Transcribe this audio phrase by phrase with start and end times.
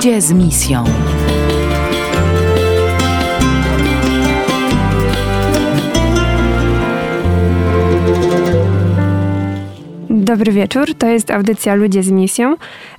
[0.00, 0.84] Ludzie z misją.
[10.30, 12.56] Dobry wieczór, to jest audycja Ludzie z misją.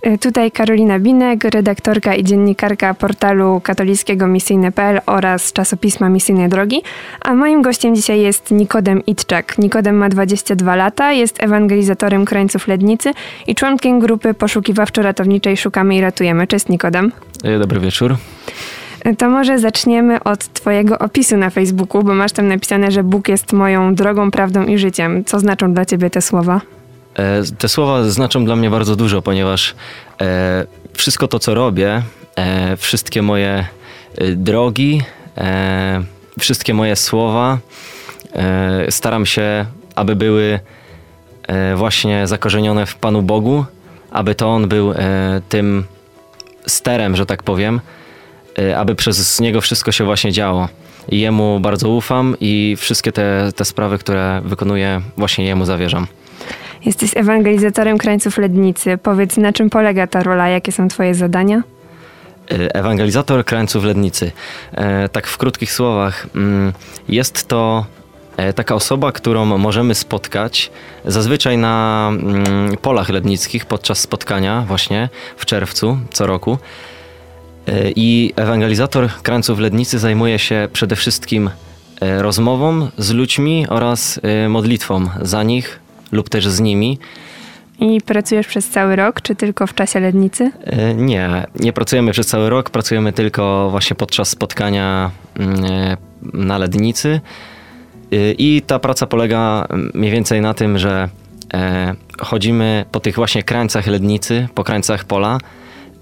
[0.07, 6.81] Y, Tutaj Karolina Binek, redaktorka i dziennikarka portalu katolickiego misyjne.pl oraz czasopisma Misyjne Drogi.
[7.21, 9.57] A moim gościem dzisiaj jest Nikodem Itczak.
[9.57, 13.11] Nikodem ma 22 lata, jest ewangelizatorem krańców Lednicy
[13.47, 16.47] i członkiem grupy poszukiwawczo-ratowniczej Szukamy i Ratujemy.
[16.47, 17.11] Cześć Nikodem.
[17.43, 18.15] E, Dobry wieczór.
[19.07, 23.27] Y, To może zaczniemy od twojego opisu na Facebooku, bo masz tam napisane, że Bóg
[23.29, 25.25] jest moją drogą, prawdą i życiem.
[25.25, 26.61] Co znaczą dla ciebie te słowa?
[27.21, 29.75] E, Te słowa znaczą dla mnie bardzo dużo, ponieważ
[30.21, 32.01] e, wszystko to, co robię,
[32.35, 33.65] e, wszystkie moje
[34.35, 35.01] drogi,
[36.39, 37.57] wszystkie moje słowa,
[38.89, 40.59] staram się, aby były
[41.75, 43.65] właśnie zakorzenione w Panu Bogu,
[44.11, 44.93] aby to On był
[45.49, 45.83] tym
[46.67, 47.81] sterem, że tak powiem,
[48.77, 50.67] aby przez Niego wszystko się właśnie działo.
[51.09, 56.07] I Jemu bardzo ufam i wszystkie te, te sprawy, które wykonuję, właśnie Jemu zawierzam.
[56.85, 58.97] Jesteś ewangelizatorem krańców Lednicy.
[58.97, 61.63] Powiedz, na czym polega ta rola, jakie są twoje zadania?
[62.51, 64.31] E, Ewangelizator krańców Lednicy.
[64.73, 66.73] E, Tak w krótkich słowach, mm,
[67.07, 67.85] jest to
[68.37, 70.71] e, taka osoba, którą możemy spotkać
[71.05, 76.57] zazwyczaj na mm, polach lednickich podczas spotkania właśnie w czerwcu co roku.
[77.95, 81.49] I ewangelizator krańców Lednicy zajmuje się przede wszystkim
[82.17, 85.80] rozmową z ludźmi oraz modlitwą za nich
[86.11, 86.99] lub też z nimi.
[87.81, 90.51] I pracujesz przez cały rok, czy tylko w czasie Lednicy?
[90.63, 95.97] E, Nie, nie pracujemy przez cały rok, pracujemy tylko właśnie podczas spotkania mm, e,
[96.33, 97.21] na Lednicy.
[98.11, 101.09] E, I ta praca polega mniej więcej na tym, że
[102.19, 105.37] chodzimy po tych właśnie krańcach Lednicy, po krańcach pola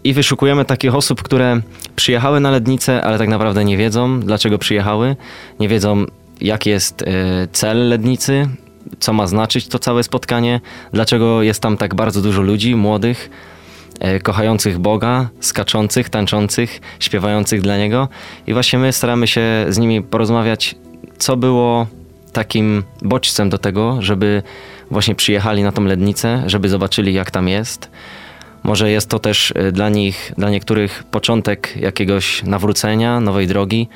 [0.03, 1.61] i wyszukujemy takich osób, które
[1.95, 5.15] przyjechały na Lednicę, ale tak naprawdę nie wiedzą, dlaczego przyjechały,
[5.59, 6.05] nie wiedzą,
[6.41, 7.05] jaki jest
[7.51, 8.47] cel Lednicy,
[8.99, 10.61] co ma znaczyć to całe spotkanie,
[10.93, 13.29] dlaczego jest tam tak bardzo dużo ludzi młodych,
[13.99, 18.07] e, kochających Boga, skaczących, tańczących, śpiewających dla Niego.
[18.47, 20.75] I właśnie my staramy się z nimi porozmawiać,
[21.17, 21.87] co było
[22.33, 24.43] takim bodźcem do tego, żeby
[24.91, 27.89] właśnie przyjechali na tą lednicę, żeby zobaczyli, jak tam jest.
[28.63, 33.87] Może jest to też e, dla nich, dla niektórych początek jakiegoś nawrócenia, nowej drogi.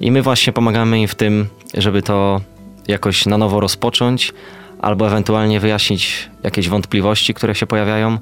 [0.00, 2.40] I my właśnie pomagamy im w tym, żeby to
[2.88, 4.32] jakoś na nowo rozpocząć,
[4.80, 8.18] albo ewentualnie wyjaśnić jakieś wątpliwości, które się pojawiają.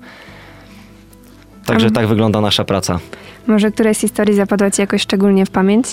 [1.67, 2.99] Także tak wygląda nasza praca.
[3.47, 5.87] Może któraś z historii zapadła ci jakoś szczególnie w pamięć?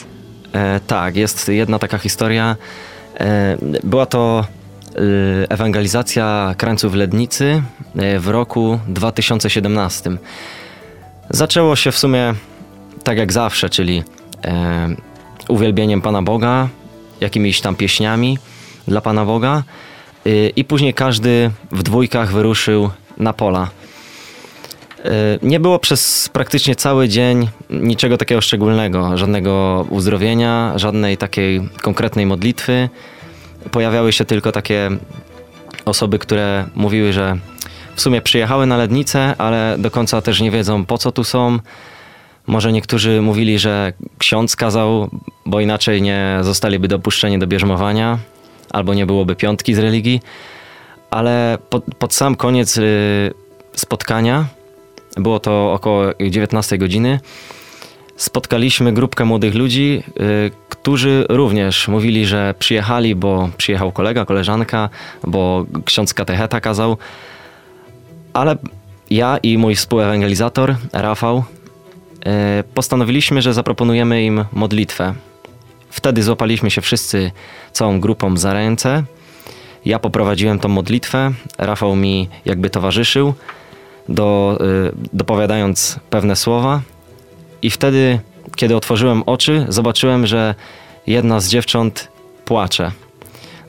[0.54, 2.56] E, tak, jest jedna taka historia.
[3.20, 4.46] E, była to
[4.86, 7.62] e, ewangelizacja krańców Lednicy
[7.96, 10.12] e, w roku 2017.
[11.30, 12.34] Zaczęło się w sumie
[13.04, 14.04] tak jak zawsze, czyli
[14.46, 14.96] e,
[15.48, 16.68] uwielbieniem Pana Boga,
[17.22, 18.38] jakimiś tam pieśniami
[18.88, 19.64] dla Pana Boga
[20.26, 23.70] e, i później każdy w dwójkach wyruszył na pola.
[25.06, 25.10] E,
[25.42, 32.90] Nie było przez praktycznie cały dzień niczego takiego szczególnego, żadnego uzdrowienia, żadnej takiej konkretnej modlitwy.
[33.72, 34.90] Pojawiały się tylko takie
[35.86, 37.38] osoby, które mówiły, że
[37.96, 41.60] w sumie przyjechały na lednicę, ale do końca też nie wiedzą po co tu są.
[42.48, 45.10] Może niektórzy mówili, że ksiądz kazał,
[45.46, 48.18] bo inaczej nie zostaliby dopuszczeni do bierzmowania,
[48.70, 50.22] albo nie byłoby piątki z religii.
[51.12, 53.34] Ale pod, pod sam koniec y,
[53.74, 54.46] spotkania,
[55.18, 57.20] było to około 19 godziny,
[58.16, 64.90] spotkaliśmy grupkę młodych ludzi, y, którzy również mówili, że przyjechali, bo przyjechał kolega, koleżanka,
[65.24, 66.98] bo ksiądz katecheta kazał.
[68.34, 68.58] Ale
[69.10, 71.44] ja i mój współewangelizator, Rafał,
[72.60, 75.14] y, postanowiliśmy, że zaproponujemy im modlitwę.
[75.90, 77.32] Wtedy złapaliśmy się wszyscy
[77.72, 79.04] całą grupą za ręce.
[79.86, 83.34] Ja poprowadziłem tą modlitwę, Rafał mi jakby towarzyszył,
[84.10, 86.82] do, y, dopowiadając pewne słowa.
[87.62, 88.20] I wtedy,
[88.56, 90.56] kiedy otworzyłem oczy, zobaczyłem, że
[91.08, 92.08] jedna z dziewcząt
[92.46, 92.92] płacze.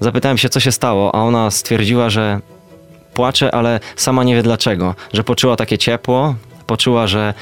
[0.00, 2.40] Zapytałem się, co się stało, a ona stwierdziła, że
[3.14, 4.94] płacze, ale sama nie wie dlaczego.
[5.12, 6.34] Że poczuła takie ciepło,
[6.66, 7.34] poczuła, że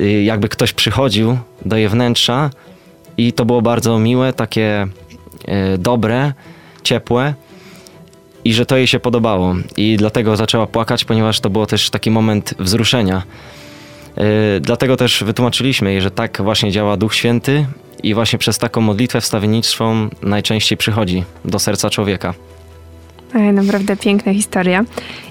[0.00, 2.50] y, jakby ktoś przychodził do jej wnętrza
[3.20, 4.86] i to było bardzo miłe, takie
[5.74, 6.32] y, dobre,
[6.82, 7.34] ciepłe
[8.44, 9.54] i że to jej się podobało.
[9.76, 13.22] I dlatego zaczęła płakać, ponieważ to było też taki moment wzruszenia.
[14.16, 14.24] Yy,
[14.60, 17.66] dlatego też wytłumaczyliśmy jej, że tak właśnie działa Duch Święty
[18.02, 22.34] i właśnie przez taką modlitwę wstawienniczą najczęściej przychodzi do serca człowieka.
[23.52, 24.84] Naprawdę piękna historia.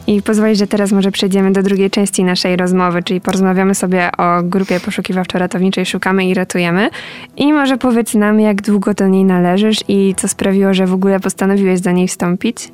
[0.08, 4.44] I pozwolisz, że teraz może przejdziemy do drugiej części naszej rozmowy, czyli porozmawiamy sobie o
[4.44, 6.90] grupie poszukiwawczo-ratowniczej Szukamy i Ratujemy.
[7.38, 11.20] I może powiedz nam, jak długo do niej należysz i co sprawiło, że w ogóle
[11.20, 12.72] postanowiłeś do niej wstąpić?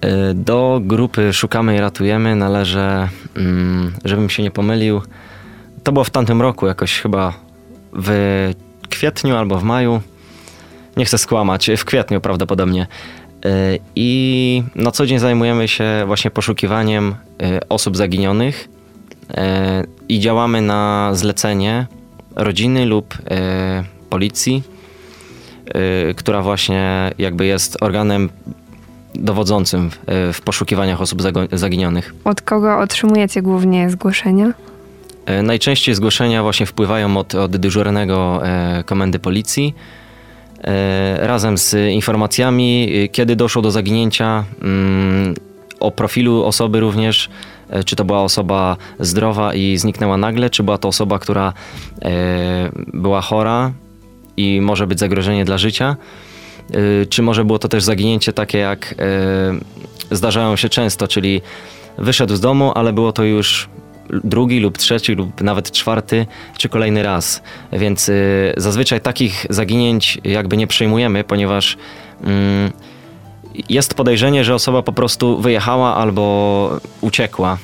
[0.00, 2.88] E, do grupy Szukamy i Ratujemy należy,
[3.36, 5.00] mm, żebym się nie pomylił,
[5.82, 7.32] to było w tamtym roku, jakoś chyba
[7.92, 8.50] w
[8.90, 10.00] kwietniu albo w maju.
[10.96, 12.86] Nie chcę skłamać, w kwietniu prawdopodobnie.
[13.44, 18.68] E, I na co dzień zajmujemy się właśnie poszukiwaniem e, osób zaginionych
[20.08, 21.86] i działamy na zlecenie
[22.36, 23.18] rodziny lub
[24.10, 24.62] policji,
[26.16, 28.30] która właśnie jakby jest organem
[29.14, 29.90] dowodzącym
[30.32, 31.22] w, poszukiwaniach osób
[31.52, 32.14] zaginionych.
[32.24, 34.52] Od kogo otrzymujecie głównie zgłoszenia?
[35.26, 39.74] E, najczęściej zgłoszenia właśnie wpływają od, od dyżurnego e, komendy policji.
[40.64, 45.34] E, razem z informacjami, kiedy doszło do zaginięcia, mm,
[45.80, 47.28] o profilu osoby również,
[47.86, 51.52] czy to była osoba zdrowa i zniknęła nagle, czy była to osoba, która
[52.94, 53.72] była chora
[54.36, 55.96] i może być zagrożenie dla życia.
[57.08, 58.94] Czy może było to też zaginięcie takie, jak
[60.10, 61.42] zdarzają się często, czyli
[61.98, 63.68] wyszedł z domu, ale było to już
[64.24, 66.26] drugi lub trzeci lub nawet czwarty
[66.56, 67.42] czy kolejny raz.
[67.72, 71.76] Więc y, zazwyczaj takich zaginięć jakby nie przyjmujemy, ponieważ
[72.24, 72.70] mm,
[73.68, 77.58] jest podejrzenie, że osoba po prostu wyjechała albo uciekła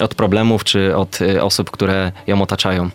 [0.00, 2.90] od problemów czy od osób, które ją otaczają.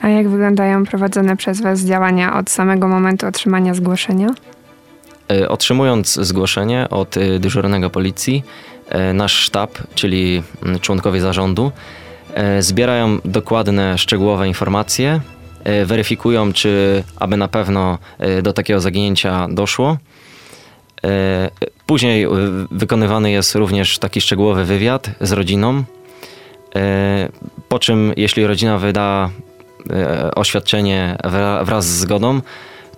[0.00, 4.28] A jak wyglądają prowadzone przez Was działania od samego momentu otrzymania zgłoszenia?
[5.30, 8.42] E, otrzymując zgłoszenie od dyżurnego policji,
[9.14, 11.72] nasz sztab, czyli mm, członkowie zarządu,
[12.60, 15.20] zbierają dokładne, szczegółowe informacje,
[15.84, 17.98] weryfikują, czy aby na pewno
[18.42, 19.96] do takiego zaginięcia doszło.
[21.86, 22.26] Później
[22.70, 25.84] wykonywany jest również taki szczegółowy wywiad z rodziną,
[27.68, 29.30] po czym jeśli rodzina wyda
[29.90, 31.16] E, oświadczenie
[31.64, 32.40] wraz z zgodą,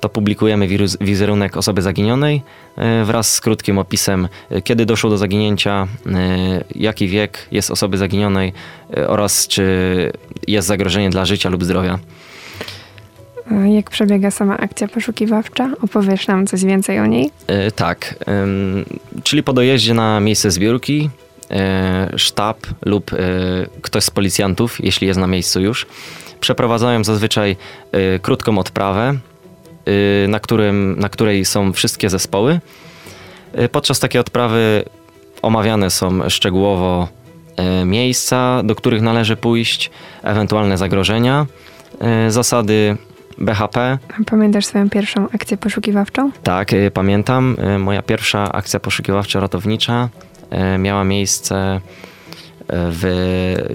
[0.02, 0.68] to publikujemy
[1.00, 2.42] wizerunek osoby zaginionej
[2.76, 5.86] e, wraz z krótkim opisem, e, kiedy doszło do zaginięcia,
[6.74, 8.52] jaki wiek jest osoby zaginionej
[9.06, 9.62] oraz czy
[10.46, 11.98] jest zagrożenie dla życia lub zdrowia.
[13.74, 15.70] Jak przebiega sama akcja poszukiwawcza?
[15.82, 17.30] Opowiesz nam coś więcej o niej?
[17.76, 18.14] Tak,
[19.22, 21.10] czyli po dojeździe na miejsce zbiórki
[22.16, 23.10] sztab lub
[23.82, 25.86] ktoś z policjantów, jeśli jest na miejscu już,
[26.40, 27.56] przeprowadzają zazwyczaj
[28.22, 29.18] krótką odprawę,
[30.28, 32.60] na, którym, na której są wszystkie zespoły.
[33.58, 34.84] Y, podczas takiej odprawy
[35.42, 37.08] omawiane są szczegółowo
[37.84, 39.90] miejsca, do których należy pójść,
[40.22, 41.46] ewentualne zagrożenia,
[42.28, 42.96] zasady
[43.38, 43.98] BHP.
[44.26, 46.30] Pamiętasz swoją pierwszą akcję poszukiwawczą?
[46.42, 47.56] Tak, pamiętam.
[47.78, 50.08] Moja pierwsza akcja poszukiwawczo-ratownicza
[50.78, 51.80] miała miejsce
[52.68, 53.04] w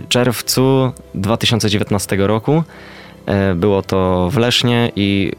[0.10, 2.64] czerwcu 2019 roku.
[3.56, 5.32] Było to w Lesznie i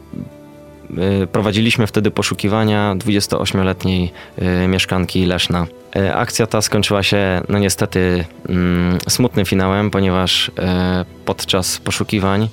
[1.31, 5.65] prowadziliśmy wtedy poszukiwania 28-letniej e, mieszkanki Leszna.
[6.13, 10.51] Akcja ta skończyła się, no niestety, mm, smutnym finałem, ponieważ
[11.25, 12.49] podczas poszukiwań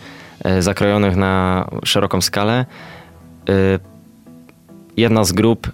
[0.60, 2.64] zakrojonych na szeroką skalę
[4.96, 5.72] jedna z grup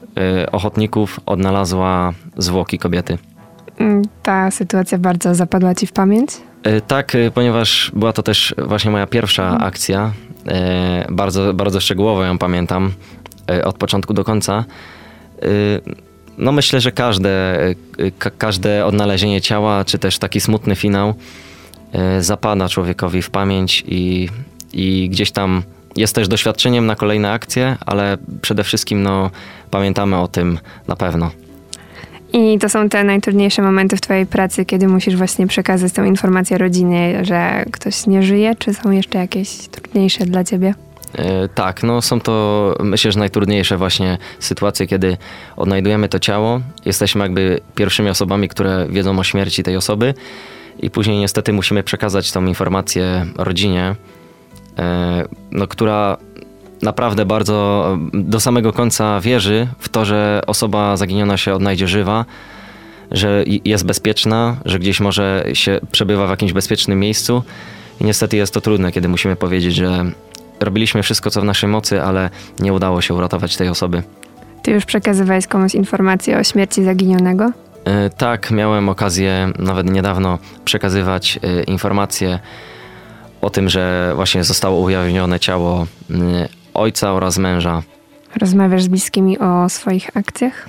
[0.53, 3.19] ochotników odnalazła zwłoki kobiety.
[3.79, 6.31] Mm, ta sytuacja bardzo zapadła ci w pamięć?
[6.63, 9.63] E, tak, e, ponieważ była to też właśnie moja pierwsza mhm.
[9.63, 10.13] akcja.
[10.46, 12.93] E, bardzo, bardzo szczegółowo ją pamiętam
[13.65, 14.65] od początku do końca.
[16.39, 17.58] No myślę, że każde,
[18.39, 21.15] każde odnalezienie ciała, czy też taki smutny finał
[22.20, 24.29] zapada człowiekowi w pamięć i,
[24.72, 25.63] i gdzieś tam
[25.96, 29.31] jest też doświadczeniem na kolejne akcje, ale przede wszystkim no,
[29.70, 30.58] pamiętamy o tym
[30.89, 31.31] na pewno.
[32.32, 36.58] I to są te najtrudniejsze momenty w Twojej pracy, kiedy musisz właśnie przekazać tą informację
[36.58, 40.74] rodzinie, że ktoś nie żyje, czy są jeszcze jakieś trudniejsze dla Ciebie?
[41.15, 45.17] E, tak, no są to myślę, że najtrudniejsze właśnie sytuacje, kiedy
[45.56, 46.60] odnajdujemy to ciało.
[46.84, 50.15] Jesteśmy jakby pierwszymi osobami, które wiedzą o śmierci tej osoby
[50.79, 53.94] i później niestety musimy przekazać tą informację rodzinie,
[54.79, 56.17] e, no, która
[56.82, 62.24] naprawdę bardzo do samego końca wierzy w to, że osoba zaginiona się odnajdzie żywa,
[63.10, 67.43] że jest bezpieczna, że gdzieś może się przebywa w jakimś bezpiecznym miejscu.
[68.01, 70.05] I niestety jest to trudne, kiedy musimy powiedzieć, że
[70.60, 74.03] robiliśmy wszystko, co w naszej mocy, ale nie udało się uratować tej osoby.
[74.62, 77.53] Ty już przekazywałeś komuś informację o śmierci zaginionego?
[77.84, 82.39] E, tak, miałem okazję nawet niedawno przekazywać e, informacje
[83.41, 85.86] o tym, że właśnie zostało ujawnione ciało
[86.74, 87.82] ojca oraz męża.
[88.41, 90.69] Rozmawiasz z bliskimi o swoich akcjach?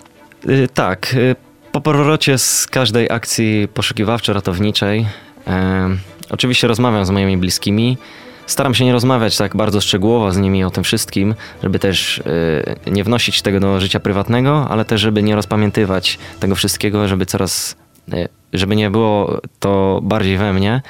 [0.50, 1.14] Y, tak.
[1.14, 1.36] y,
[1.72, 5.06] Po powrocie z każdej akcji poszukiwawczo-ratowniczej
[5.48, 5.90] e,
[6.30, 7.98] oczywiście rozmawiam z moimi bliskimi.
[8.48, 12.20] Staram się nie rozmawiać tak bardzo szczegółowo z nimi o tym wszystkim, żeby też
[12.86, 17.26] e, nie wnosić tego do życia prywatnego, ale też żeby nie rozpamiętywać tego wszystkiego, żeby
[17.26, 17.76] coraz,
[18.54, 20.82] żeby nie było to bardziej we mnie.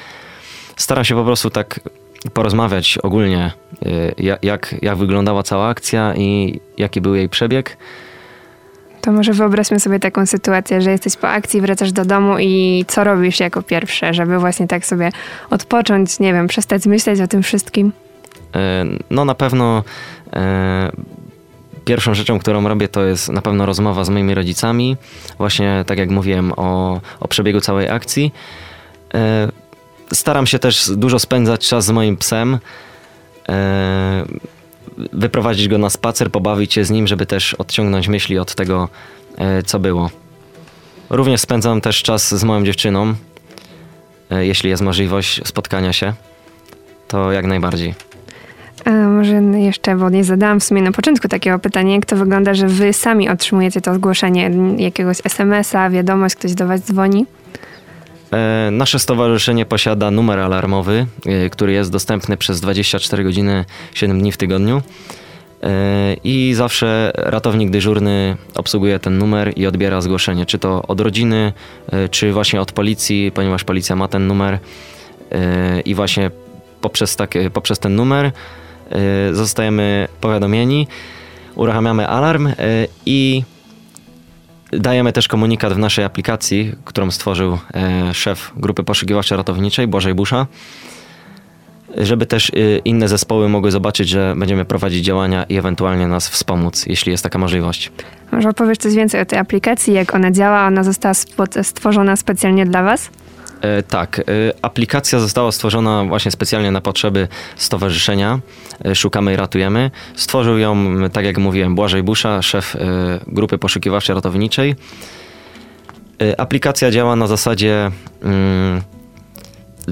[0.75, 1.79] Staram się po prostu tak
[2.33, 3.51] porozmawiać ogólnie,
[4.17, 7.77] ja- jak, jak wyglądała cała akcja i jaki był jej przebieg.
[9.01, 13.03] To może wyobraźmy sobie taką sytuację, że jesteś po akcji, wracasz do domu i co
[13.03, 15.09] robisz jako pierwsze, żeby właśnie tak sobie
[15.49, 17.91] odpocząć, nie wiem, przestać myśleć o tym wszystkim?
[18.55, 19.83] E, No na pewno
[20.33, 20.91] e,
[21.85, 24.97] pierwszą rzeczą, którą robię, to jest na pewno rozmowa z moimi rodzicami.
[25.37, 28.33] Właśnie tak jak mówiłem o, o przebiegu całej akcji.
[29.13, 29.47] E,
[30.13, 32.59] Staram się też dużo spędzać czas z moim psem.
[33.49, 34.25] E,
[35.13, 38.89] Wyprowadzić go na spacer, pobawić się z nim, żeby też odciągnąć myśli od tego,
[39.37, 40.09] e, co było.
[41.09, 43.13] Również spędzam też czas z moją dziewczyną.
[44.31, 46.13] E, Jeśli jest możliwość spotkania się,
[47.07, 47.93] to jak najbardziej.
[48.85, 52.53] A może jeszcze, bo nie zadałam w sumie na początku takiego pytania, jak to wygląda,
[52.53, 57.25] że wy sami otrzymujecie to zgłoszenie jakiegoś SMS-a, wiadomość, ktoś do was dzwoni?
[58.33, 64.31] E, Nasze stowarzyszenie posiada numer alarmowy, e, który jest dostępny przez 24 godziny 7 dni
[64.31, 64.81] w tygodniu.
[65.63, 71.53] E, I zawsze ratownik dyżurny obsługuje ten numer i odbiera zgłoszenie, czy to od rodziny,
[72.11, 74.59] czy właśnie od policji, ponieważ policja ma ten numer.
[75.85, 76.31] I właśnie
[76.81, 78.31] poprzez, tak, poprzez ten numer
[79.31, 80.87] zostajemy powiadomieni,
[81.55, 82.49] uruchamiamy alarm
[83.05, 83.43] i
[84.79, 90.47] Dajemy też komunikat w naszej aplikacji, którą stworzył e, szef grupy poszukiwawczo-ratowniczej Błażej Busza,
[91.97, 96.85] żeby też e, inne zespoły mogły zobaczyć, że będziemy prowadzić działania i ewentualnie nas wspomóc,
[96.85, 97.91] jeśli jest taka możliwość.
[98.31, 100.67] Może opowiesz coś więcej o tej aplikacji, jak ona działa?
[100.67, 101.13] Ona została
[101.63, 103.09] stworzona specjalnie dla was?
[103.63, 104.23] E, Tak, e,
[104.61, 108.39] aplikacja została stworzona właśnie specjalnie na potrzeby stowarzyszenia
[108.85, 109.91] e, Szukamy i Ratujemy.
[110.15, 112.77] Stworzył ją, tak jak mówiłem, Błażej Busza, szef
[113.27, 114.75] grupy poszukiwawczo-ratowniczej.
[116.21, 117.91] E, Aplikacja działa na zasadzie
[118.23, 118.81] mm,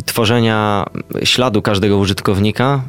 [0.06, 0.86] tworzenia
[1.24, 2.82] śladu każdego użytkownika,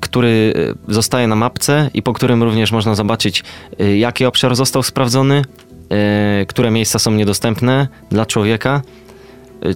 [0.00, 0.54] który
[0.88, 3.44] zostaje na mapce i po którym również można zobaczyć,
[3.96, 5.44] jaki obszar został sprawdzony,
[6.48, 8.82] które miejsca są niedostępne dla człowieka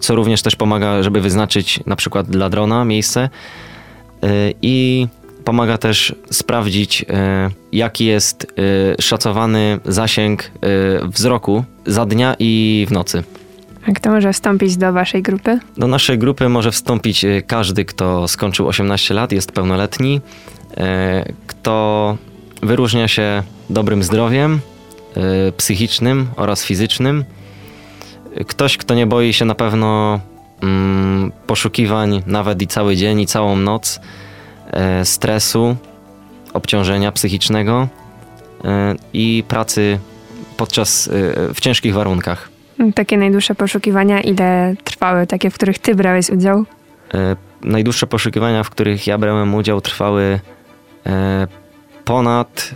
[0.00, 3.28] co również też pomaga, żeby wyznaczyć na przykład dla drona miejsce
[4.22, 5.06] Yy, i
[5.44, 7.06] pomaga też sprawdzić, yy,
[7.72, 10.50] jaki jest yy, szacowany zasięg
[11.04, 13.22] wzroku za dnia i w nocy.
[13.88, 15.58] A kto może wstąpić do waszej grupy?
[15.76, 20.20] Do naszej grupy może wstąpić każdy, kto skończył 18 lat, jest pełnoletni,
[21.46, 22.16] kto
[22.62, 24.60] wyróżnia się dobrym zdrowiem
[25.56, 27.24] psychicznym oraz fizycznym.
[28.46, 30.20] Ktoś, kto nie boi się na pewno
[30.62, 34.00] mm, poszukiwań nawet i cały dzień, i całą noc,
[34.70, 35.76] e, stresu,
[36.52, 37.88] obciążenia psychicznego
[38.64, 39.98] e, i pracy
[40.56, 42.48] podczas e, w ciężkich warunkach.
[42.94, 46.64] Takie najdłuższe poszukiwania, ile trwały, takie, w których ty brałeś udział?
[47.14, 50.40] E, Najdłuższe poszukiwania, w których ja brałem udział, trwały
[51.06, 51.46] e,
[52.04, 52.74] ponad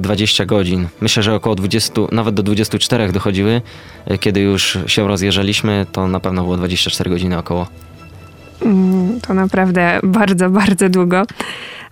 [0.00, 0.88] 20 godzin.
[1.00, 3.62] Myślę, że około 20, nawet do 24 dochodziły.
[4.20, 7.66] Kiedy już się rozjeżdżaliśmy, to na pewno było 24 godziny około.
[8.62, 11.22] Mm, To naprawdę bardzo, bardzo długo.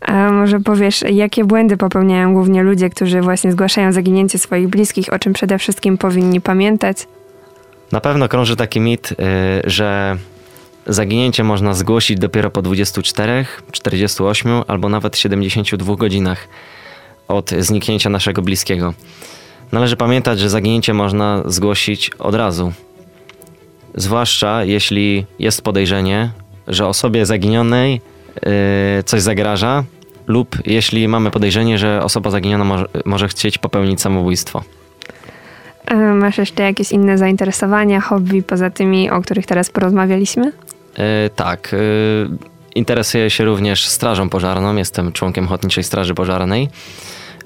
[0.01, 5.19] A może powiesz, jakie błędy popełniają głównie ludzie, którzy właśnie zgłaszają zaginięcie swoich bliskich, o
[5.19, 6.97] czym przede wszystkim powinni pamiętać?
[7.93, 9.15] Na pewno krąży taki mit, y,
[9.65, 10.17] że
[10.87, 16.49] zaginięcie można zgłosić dopiero po 24, 48 albo nawet 72 godzinach
[17.29, 18.95] od zniknięcia naszego bliskiego.
[19.73, 22.73] Należy pamiętać, że zaginięcie można zgłosić od razu.
[23.95, 26.31] Zwłaszcza jeśli jest podejrzenie,
[26.69, 28.01] że osobie zaginionej
[29.01, 29.85] y, coś zagraża,
[30.27, 34.63] lub jeśli mamy podejrzenie, że osoba zaginiona może, może chcieć popełnić samobójstwo.
[35.87, 40.53] A masz jeszcze jakieś inne zainteresowania, hobby poza tymi, o których teraz porozmawialiśmy?
[40.99, 41.75] E, tak.
[41.75, 44.77] e, interesuję się również Strażą Pożarną.
[44.77, 46.69] Jestem członkiem Ochotniczej Straży Pożarnej.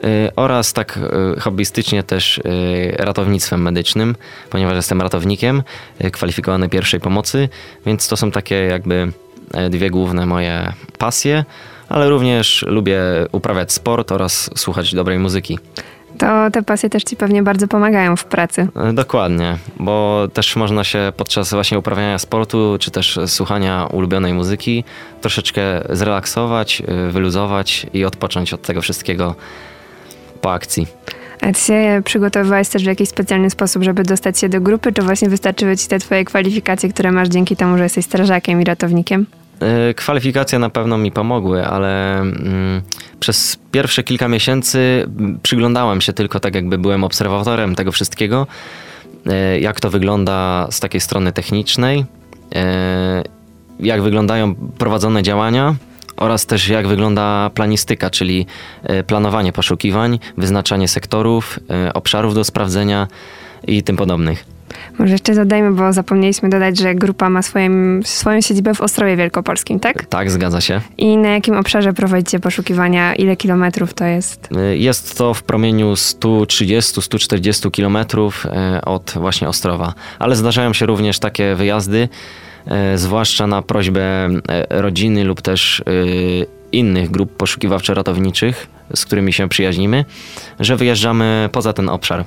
[0.03, 0.99] E, oraz tak
[1.37, 2.43] e, hobbystycznie też e,
[3.05, 4.17] ratownictwem medycznym,
[4.51, 5.63] ponieważ jestem ratownikiem
[6.13, 7.49] kwalifikowany pierwszej pomocy,
[7.87, 9.13] więc to są takie jakby
[9.55, 11.45] e, dwie główne moje pasje,
[11.89, 13.01] ale również lubię
[13.33, 15.59] uprawiać sport oraz słuchać dobrej muzyki.
[16.23, 18.69] To te pasje też ci pewnie bardzo pomagają w pracy.
[18.77, 24.85] E, Dokładnie, bo też można się podczas właśnie uprawiania sportu, czy też słuchania ulubionej muzyki
[25.21, 29.35] troszeczkę zrelaksować, y, wyluzować i odpocząć od tego wszystkiego
[30.41, 30.87] po akcji.
[31.41, 35.03] A ty się przygotowywałeś też w jakiś specjalny sposób, żeby dostać się do grupy, czy
[35.03, 39.27] właśnie wystarczyły ci te twoje kwalifikacje, które masz dzięki temu, że jesteś strażakiem i ratownikiem?
[39.63, 42.83] E, kwalifikacje na pewno mi pomogły, ale mm,
[43.21, 45.07] przez pierwsze kilka miesięcy
[45.43, 48.47] przyglądałem się tylko tak, jakby byłem obserwatorem tego wszystkiego,
[49.27, 52.05] e, jak to wygląda z takiej strony technicznej,
[52.55, 53.23] e,
[53.81, 55.75] jak wyglądają prowadzone działania
[56.17, 58.47] oraz też jak wygląda planistyka, czyli
[59.07, 61.59] planowanie poszukiwań, wyznaczanie sektorów,
[61.95, 63.09] obszarów do sprawdzenia
[63.67, 64.45] i tym podobnych.
[64.99, 69.81] Może jeszcze dodajmy, bo zapomnieliśmy dodać, że grupa ma swoim, swoją siedzibę w Ostrowie Wielkopolskim,
[69.81, 70.07] tak?
[70.07, 70.81] Tak, zgadza się.
[70.99, 73.15] I na jakim obszarze prowadzicie poszukiwania?
[73.15, 74.49] Ile kilometrów to jest?
[74.73, 79.95] Y, jest to w promieniu 130-140 kilometrów y, od właśnie Ostrowa.
[80.19, 82.09] Ale zdarzają się również takie wyjazdy,
[82.95, 84.29] y, zwłaszcza na prośbę
[84.71, 85.83] rodziny lub też
[86.73, 88.53] innych grup poszukiwawczo-ratowniczych,
[88.95, 90.05] z którymi się przyjaźnimy,
[90.61, 92.25] że wyjeżdżamy poza ten obszar.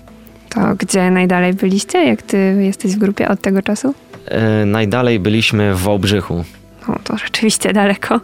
[0.56, 3.94] To gdzie najdalej byliście, jak ty jesteś w grupie od tego czasu?
[4.26, 6.44] E, najdalej byliśmy w Wałbrzychu.
[6.88, 8.20] O, to rzeczywiście daleko.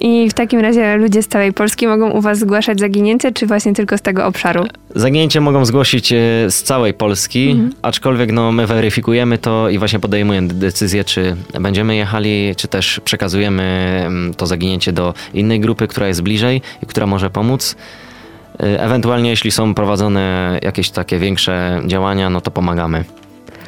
[0.00, 3.72] I w takim razie ludzie z całej Polski mogą u was zgłaszać zaginięcie, czy właśnie
[3.72, 4.64] tylko z tego obszaru?
[4.94, 6.16] Zaginięcie mogą zgłosić e,
[6.50, 7.72] z całej Polski, mhm.
[7.82, 13.62] aczkolwiek no, my weryfikujemy to i właśnie podejmujemy decyzję, czy będziemy jechali, czy też przekazujemy
[14.06, 17.76] mm, to zaginięcie do innej grupy, która jest bliżej i która może pomóc.
[18.62, 23.04] Y, ewentualnie jeśli są prowadzone jakieś takie większe działania, no to pomagamy.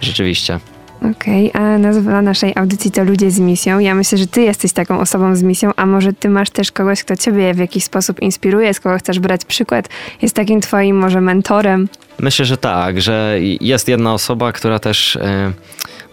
[0.00, 0.60] Rzeczywiście.
[0.96, 3.78] Okej, okay, a nazwa naszej audycji to Ludzie z misją.
[3.78, 7.04] Ja myślę, że ty jesteś taką osobą z misją, a może ty masz też kogoś,
[7.04, 9.88] kto ciebie w jakiś sposób inspiruje, z kogo chcesz brać przykład,
[10.22, 11.88] jest takim twoim może mentorem?
[12.18, 15.18] Myślę, że tak, że jest jedna osoba, która też...
[15.22, 15.52] Yy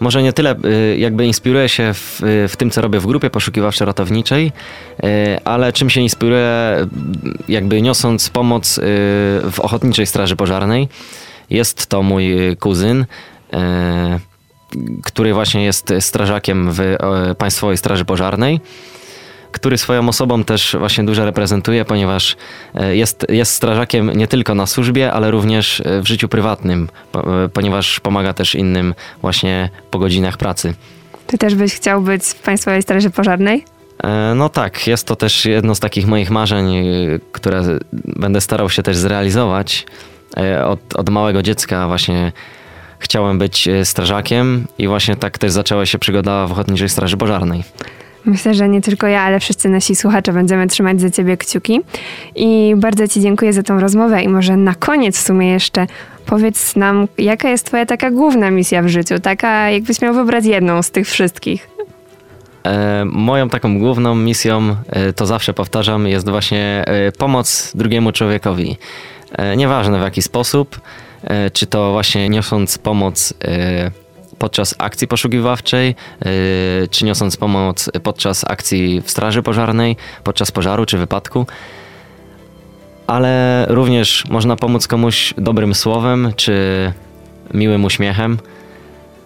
[0.00, 4.50] może nie tyle y, jakby inspiruje się w, w tym, co robię w grupie poszukiwawczo-ratowniczej,
[5.44, 6.50] ale czym się inspiruje,
[7.48, 8.80] jakby niosąc pomoc
[9.50, 10.88] w Ochotniczej Straży Pożarnej.
[11.50, 13.06] Jest to mój kuzyn,
[15.04, 16.96] który właśnie jest strażakiem w
[17.38, 18.60] Państwowej Straży Pożarnej
[19.54, 22.36] który swoją osobą też właśnie dużo reprezentuje, ponieważ
[22.74, 27.48] e, jest, jest strażakiem nie tylko na służbie, ale również e, w życiu prywatnym, e,
[27.48, 30.74] ponieważ pomaga też innym właśnie po godzinach pracy.
[31.26, 33.64] Ty też byś chciał być w Państwowej Straży Pożarnej?
[34.34, 36.74] No tak, jest to też jedno z takich moich marzeń,
[37.32, 37.62] które
[38.04, 39.86] będę starał się też zrealizować.
[40.64, 42.32] Od, od małego dziecka właśnie
[43.04, 47.64] chciałem być strażakiem i właśnie tak też zaczęła się przygoda w Ochotniczej Straży Pożarnej.
[48.24, 51.80] Myślę, że nie tylko ja, ale wszyscy nasi słuchacze będziemy trzymać za ciebie kciuki.
[52.34, 55.86] I bardzo ci dziękuję za tą rozmowę i może na koniec w sumie jeszcze
[56.26, 60.82] powiedz nam, jaka jest twoja taka główna misja w życiu, taka jakbyś miał wybrać jedną
[60.82, 61.68] z tych wszystkich.
[62.66, 68.76] E, moją taką główną misją, e, to zawsze powtarzam, jest właśnie e, pomoc drugiemu człowiekowi.
[69.32, 70.80] E, nieważne w jaki sposób, e,
[71.52, 73.90] czy to właśnie niosąc pomoc e,
[74.38, 80.98] podczas akcji poszukiwawczej, yy, czy niosąc pomoc podczas akcji w straży pożarnej, podczas pożaru czy
[80.98, 81.46] wypadku.
[83.06, 86.92] Ale również można pomóc komuś dobrym słowem czy
[87.54, 88.38] miłym uśmiechem.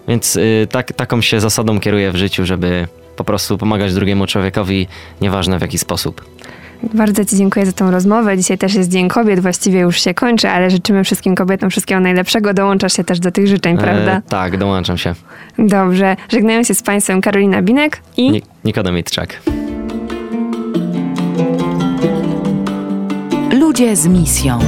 [0.08, 4.86] Więc yy, tak, taką się zasadą kieruję w życiu, żeby po prostu pomagać drugiemu człowiekowi,
[5.20, 6.24] nieważne w jaki sposób.
[6.82, 8.36] Bardzo Ci dziękuję za tą rozmowę.
[8.36, 12.54] Dzisiaj też jest Dzień Kobiet, właściwie już się kończy, ale życzymy wszystkim kobietom wszystkiego najlepszego.
[12.54, 14.16] Dołączasz się też do tych życzeń, e, prawda?
[14.16, 15.14] E, tak, dołączam się.
[15.58, 16.16] Dobrze.
[16.28, 18.30] Żegnają się z Państwem Karolina Binek i...
[18.30, 19.40] Nik Nikodem Mitczak.
[23.52, 24.58] Ludzie z misją.